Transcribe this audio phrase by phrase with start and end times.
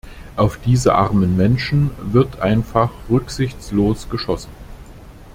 [0.35, 4.49] Auf diese armen Menschen wird einfach rücksichtslos geschossen.